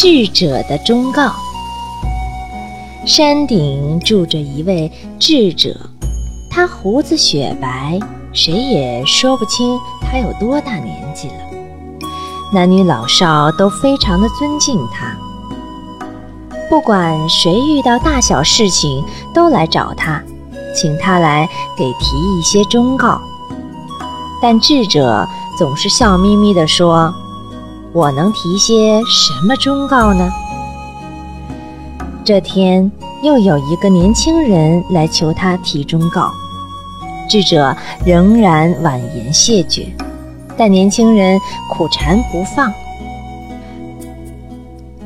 [0.00, 1.32] 智者的忠告。
[3.04, 5.74] 山顶住着一位智者，
[6.48, 7.98] 他胡子雪白，
[8.32, 11.34] 谁也说不清他有多大年纪了。
[12.54, 15.16] 男女老少都非常的尊敬他，
[16.70, 19.04] 不管谁遇到大小事情，
[19.34, 20.22] 都来找他，
[20.76, 23.20] 请他来给提一些忠告。
[24.40, 25.26] 但智者
[25.58, 27.12] 总是笑眯眯地说
[27.92, 30.30] ：“我能提些什么忠告呢？”
[32.24, 32.90] 这天
[33.22, 36.30] 又有一个年轻人来求他提忠告，
[37.28, 39.86] 智者仍然婉言谢绝，
[40.56, 41.40] 但年轻人
[41.70, 42.70] 苦缠不放。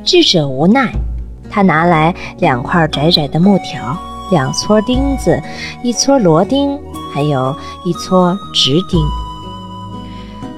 [0.05, 0.91] 智者无奈，
[1.49, 3.97] 他拿来两块窄窄的木条，
[4.33, 5.41] 两撮钉子，
[5.85, 6.77] 一撮螺钉，
[7.15, 7.55] 还有
[7.85, 9.01] 一撮直钉。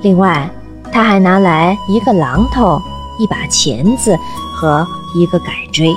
[0.01, 0.51] 另外，
[0.95, 2.81] 他还拿来一个榔头、
[3.19, 4.17] 一把钳子
[4.55, 5.93] 和一个改锥。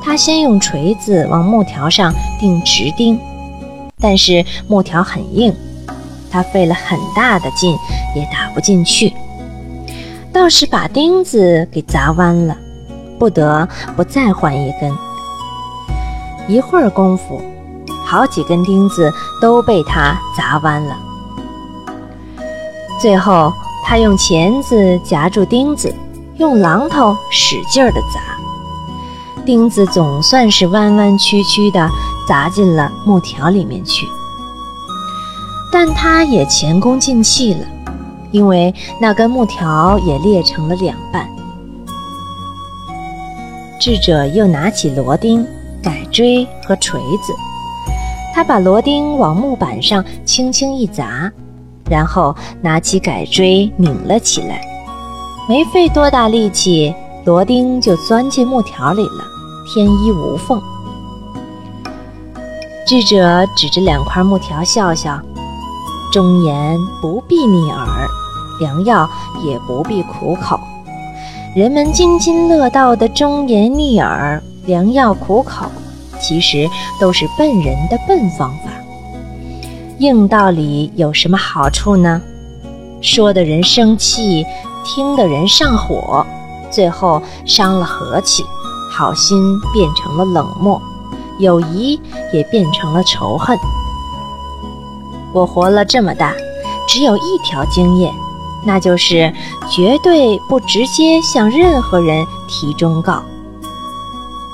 [0.00, 3.18] 他先用锤子往木条上钉直钉，
[3.98, 5.52] 但是木条很硬，
[6.30, 7.76] 他费了很大的劲
[8.14, 9.12] 也打不进去，
[10.32, 12.56] 倒是把钉子给砸弯了，
[13.18, 14.96] 不得不再换一根。
[16.46, 17.42] 一会儿功夫，
[18.06, 21.09] 好几根钉子都被他砸弯了。
[23.00, 23.50] 最后，
[23.82, 25.94] 他用钳子夹住钉子，
[26.36, 28.20] 用榔头使劲儿地砸，
[29.46, 31.90] 钉子总算是弯弯曲曲地
[32.28, 34.06] 砸进了木条里面去。
[35.72, 37.66] 但他也前功尽弃了，
[38.32, 41.26] 因为那根木条也裂成了两半。
[43.80, 45.46] 智者又拿起螺钉、
[45.82, 47.32] 改锥和锤子，
[48.34, 51.32] 他把螺钉往木板上轻轻一砸。
[51.90, 54.60] 然后拿起改锥拧了起来，
[55.48, 59.24] 没费多大力气，螺钉就钻进木条里了，
[59.74, 60.62] 天衣无缝。
[62.86, 65.20] 智者指着两块木条笑笑
[66.12, 68.08] ：“忠言不必逆耳，
[68.60, 69.08] 良药
[69.44, 70.58] 也不必苦口。
[71.56, 75.66] 人们津津乐道的忠言逆耳、良药苦口，
[76.20, 76.68] 其实
[77.00, 78.69] 都是笨人的笨方法。”
[80.00, 82.22] 硬道理有什么好处呢？
[83.02, 84.46] 说的人生气，
[84.82, 86.24] 听的人上火，
[86.70, 88.42] 最后伤了和气，
[88.90, 89.38] 好心
[89.74, 90.80] 变成了冷漠，
[91.38, 92.00] 友谊
[92.32, 93.58] 也变成了仇恨。
[95.34, 96.32] 我活了这么大，
[96.88, 98.10] 只有一条经验，
[98.64, 99.30] 那就是
[99.70, 103.22] 绝对不直接向任何人提忠告。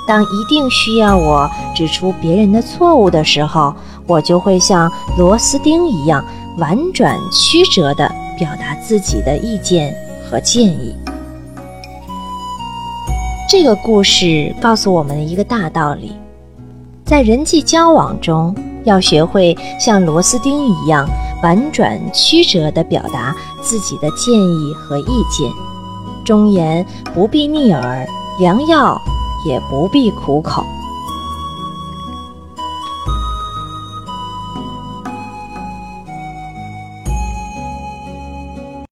[0.07, 3.75] 当一定需要我指出别人的错误的时候。
[4.09, 6.25] 我就会像螺丝钉一样
[6.59, 8.09] 婉转曲折地
[8.39, 9.93] 表达自己的意见
[10.31, 10.95] 和建议。
[13.51, 16.13] 这个故事告诉我们一个大道理：
[17.05, 21.05] 在人际交往中，要学会像螺丝钉一样
[21.43, 25.51] 婉转曲折地表达自己的建议和意见。
[26.25, 28.07] 忠言不必逆耳，
[28.39, 29.01] 良药
[29.47, 30.67] 也不必苦口。